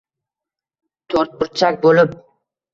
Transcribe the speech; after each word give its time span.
toʼrtburchak 1.13 1.81
boʼlib 1.87 2.19